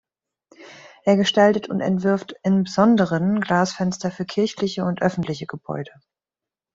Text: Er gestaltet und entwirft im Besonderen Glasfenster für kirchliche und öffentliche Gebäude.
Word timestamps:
Er 1.03 1.15
gestaltet 1.15 1.69
und 1.69 1.79
entwirft 1.79 2.33
im 2.41 2.63
Besonderen 2.63 3.39
Glasfenster 3.39 4.09
für 4.09 4.25
kirchliche 4.25 4.83
und 4.83 4.99
öffentliche 5.03 5.45
Gebäude. 5.45 5.91